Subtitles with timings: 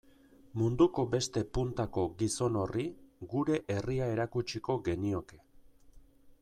[0.59, 2.87] Munduko beste puntako gizon horri
[3.35, 5.41] gure herria erakutsiko genioke.